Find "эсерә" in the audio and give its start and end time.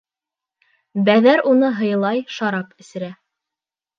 2.85-3.13